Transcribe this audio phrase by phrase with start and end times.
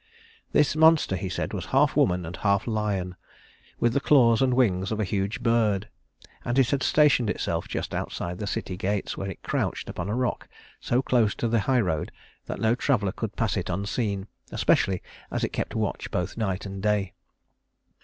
[0.51, 3.15] This monster, he said, was half woman and half lion,
[3.79, 5.89] with the claws and wings of a huge bird;
[6.43, 10.15] and it had stationed itself just outside the city gates, where it crouched upon a
[10.15, 12.11] rock so close to the high road
[12.47, 16.81] that no traveler could pass it unseen, especially as it kept watch both night and
[16.81, 17.13] day.